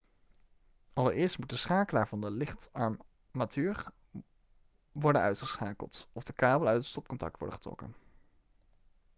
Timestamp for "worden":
4.91-5.21, 7.39-7.57